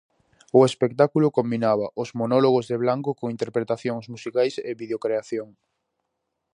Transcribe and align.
O 0.57 0.59
espectáculo 0.69 1.35
combinaba 1.37 1.87
os 2.01 2.09
monólogos 2.19 2.65
de 2.67 2.77
Blanco 2.83 3.11
con 3.19 3.27
interpretacións 3.35 4.05
musicais 4.13 4.55
e 4.69 4.79
videocreación. 4.81 5.49